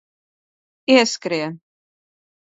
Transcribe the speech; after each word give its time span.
Ieskrie 0.93 1.45